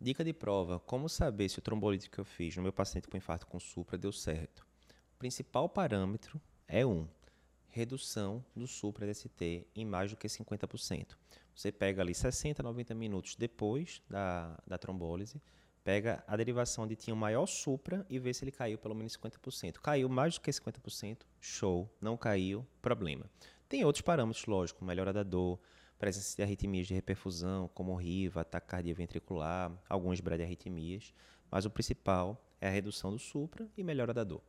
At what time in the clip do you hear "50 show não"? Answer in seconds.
20.50-22.16